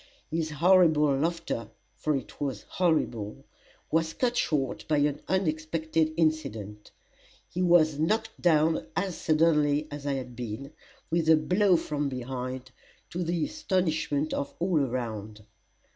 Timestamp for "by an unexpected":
4.87-6.11